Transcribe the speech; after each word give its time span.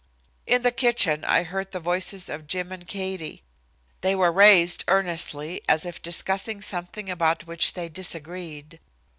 In 0.47 0.63
the 0.63 0.71
kitchen 0.71 1.23
I 1.25 1.43
heard 1.43 1.69
the 1.71 1.79
voices 1.79 2.27
of 2.27 2.47
Jim 2.47 2.71
and 2.71 2.87
Katie. 2.87 3.43
They 4.01 4.15
were 4.15 4.31
raised 4.31 4.83
earnestly 4.87 5.61
as 5.69 5.85
if 5.85 6.01
discussing 6.01 6.59
something 6.59 7.07
about 7.07 7.45
which 7.45 7.73
they 7.75 7.87
disagreed. 7.87 8.79